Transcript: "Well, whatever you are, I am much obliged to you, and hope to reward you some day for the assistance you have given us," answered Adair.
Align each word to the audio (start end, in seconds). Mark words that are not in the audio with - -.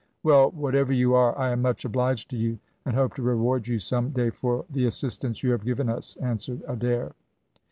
"Well, 0.23 0.49
whatever 0.49 0.91
you 0.91 1.13
are, 1.13 1.37
I 1.37 1.51
am 1.51 1.61
much 1.61 1.85
obliged 1.85 2.31
to 2.31 2.35
you, 2.35 2.57
and 2.85 2.95
hope 2.95 3.13
to 3.17 3.21
reward 3.21 3.67
you 3.67 3.77
some 3.77 4.09
day 4.09 4.31
for 4.31 4.65
the 4.67 4.87
assistance 4.87 5.43
you 5.43 5.51
have 5.51 5.63
given 5.63 5.89
us," 5.89 6.15
answered 6.15 6.63
Adair. 6.67 7.11